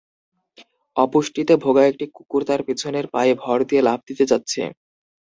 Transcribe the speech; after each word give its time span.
অপুষ্টিতে 0.97 1.53
ভোগা 1.63 1.83
একটি 1.85 2.05
কুকুর 2.15 2.41
তার 2.45 2.61
পিছনের 2.67 3.05
পায়ে 3.13 3.33
ভর 3.41 3.57
দিয়ে 3.69 3.85
লাফ 3.87 3.99
দিতে 4.07 4.23
যাচ্ছে। 4.31 4.61